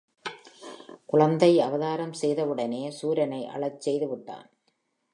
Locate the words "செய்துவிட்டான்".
3.89-4.49